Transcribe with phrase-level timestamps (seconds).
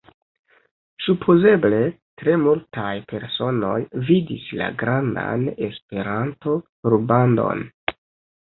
[1.07, 1.81] Supozeble
[2.21, 3.75] tre multaj personoj
[4.09, 7.67] vidis la grandan Esperanto-rubandon.